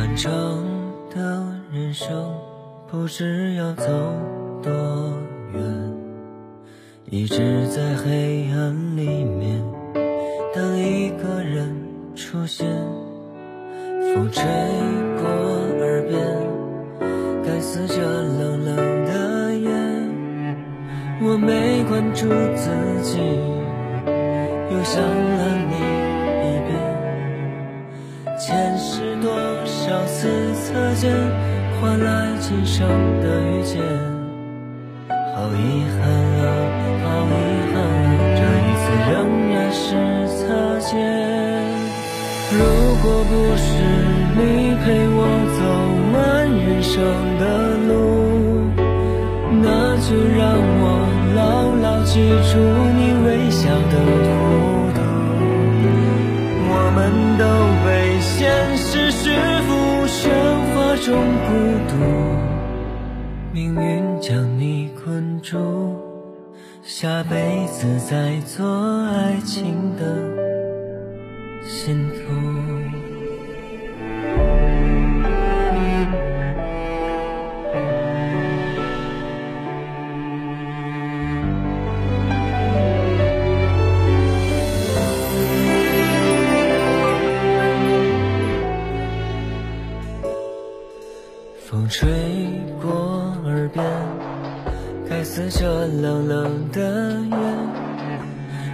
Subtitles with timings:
[0.00, 0.32] 漫长
[1.14, 2.34] 的人生，
[2.90, 3.84] 不知要走
[4.62, 4.72] 多
[5.52, 5.62] 远，
[7.10, 9.62] 一直在黑暗里面
[10.54, 11.76] 等一个人
[12.16, 12.66] 出现。
[14.14, 14.42] 风吹
[15.18, 15.28] 过
[15.84, 16.18] 耳边，
[17.44, 19.68] 该死这冷冷的夜，
[21.20, 22.26] 我没关注
[22.56, 22.70] 自
[23.02, 23.18] 己，
[24.70, 25.74] 又想了你
[26.48, 26.70] 一遍。
[28.38, 29.30] 前世多
[29.90, 31.10] 少次擦肩，
[31.80, 32.86] 换来今生
[33.20, 33.82] 的遇见。
[35.34, 36.06] 好遗憾
[36.38, 36.46] 啊，
[37.02, 37.34] 好遗
[37.72, 39.12] 憾啊，这一次仍
[39.50, 39.82] 然是
[40.38, 40.38] 擦
[40.78, 40.94] 肩。
[42.52, 42.62] 如
[43.02, 43.66] 果不是
[44.36, 44.40] 你
[44.76, 45.18] 陪我
[45.58, 45.60] 走
[46.14, 46.94] 完人生
[47.40, 47.42] 的
[47.88, 47.90] 路，
[49.60, 49.66] 那
[49.98, 50.40] 就让
[50.78, 50.82] 我
[51.34, 51.42] 牢
[51.82, 52.14] 牢记
[52.52, 52.54] 住
[52.94, 54.38] 你微笑的弧
[54.94, 54.98] 度。
[56.70, 56.98] 我们
[57.36, 57.42] 都
[57.84, 57.90] 被。
[58.20, 58.38] 现
[58.76, 59.59] 实是副喧
[61.02, 61.54] 种孤
[61.88, 61.94] 独，
[63.54, 65.96] 命运将你困住，
[66.82, 70.04] 下辈子再做爱情的
[71.66, 72.39] 信徒。
[91.70, 92.08] 风吹
[92.82, 92.90] 过
[93.44, 93.86] 耳边，
[95.08, 97.36] 该死这冷冷的夜，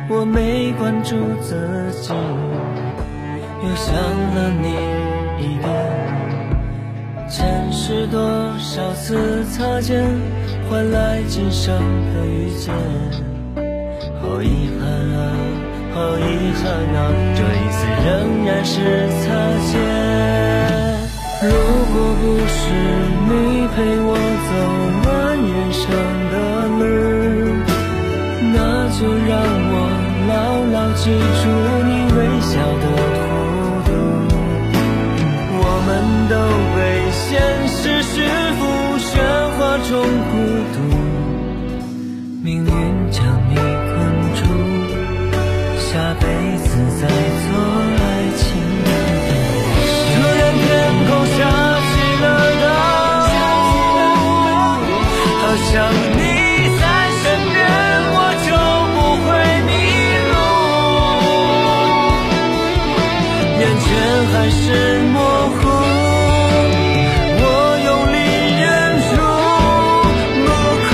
[0.09, 1.55] 我没关注自
[2.01, 2.15] 己，
[3.63, 4.73] 又想了你
[5.45, 5.69] 一遍。
[7.29, 8.19] 前世多
[8.59, 10.03] 少次擦肩，
[10.71, 12.75] 换来今生的遇见。
[14.23, 15.21] 好遗憾啊，
[15.93, 16.65] 好遗憾
[16.97, 18.09] 啊，这一次仍
[18.47, 18.81] 然是
[19.21, 19.27] 擦
[19.71, 19.86] 肩。
[21.97, 22.61] 如果不是
[23.27, 23.33] 你
[23.75, 24.13] 陪我
[24.47, 24.51] 走
[25.09, 25.09] 完
[25.41, 25.83] 人生
[26.31, 26.35] 的
[26.77, 26.85] 路，
[28.53, 28.57] 那
[28.93, 29.33] 就让
[29.73, 29.75] 我
[30.29, 30.31] 牢
[30.75, 31.03] 牢记
[31.41, 31.43] 住
[31.89, 32.53] 你微笑
[32.83, 32.85] 的
[33.17, 33.25] 弧
[33.87, 33.89] 度。
[35.59, 35.89] 我们
[36.29, 36.35] 都
[36.77, 36.79] 被
[37.11, 37.25] 现
[37.67, 38.15] 实束
[38.59, 38.61] 缚
[39.01, 39.09] 喧
[39.57, 39.59] 哗
[39.89, 39.91] 中
[40.29, 40.33] 孤
[40.75, 40.77] 独，
[42.45, 42.69] 命运
[43.11, 43.97] 将你困
[44.37, 44.39] 住，
[45.79, 45.89] 下
[46.21, 46.23] 辈
[46.59, 46.69] 子
[47.01, 47.03] 再
[64.51, 65.19] 是模
[65.49, 65.57] 糊，
[67.39, 67.45] 我
[67.85, 68.17] 用力
[68.63, 68.65] 忍
[69.11, 69.15] 住
[70.45, 70.47] 不
[70.87, 70.89] 哭。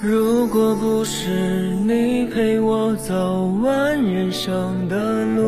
[0.00, 1.28] 如果不是
[1.84, 4.96] 你陪我走完人生的
[5.36, 5.40] 路，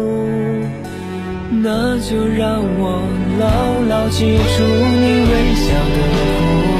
[1.50, 3.02] 那就让我
[3.40, 3.46] 牢
[3.88, 6.77] 牢记住你微笑的。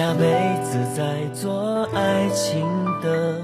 [0.00, 0.24] 下辈
[0.64, 2.66] 子再做爱情
[3.02, 3.38] 的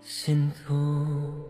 [0.00, 1.47] 信徒。